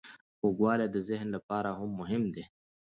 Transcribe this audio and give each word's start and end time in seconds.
خوږوالی 0.37 0.87
د 0.91 0.97
ذهن 1.09 1.27
لپاره 1.35 1.69
هم 1.79 1.89
مهم 1.99 2.23
دی. 2.33 2.43